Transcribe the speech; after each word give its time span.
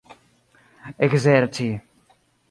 ekzerci 1.07 1.67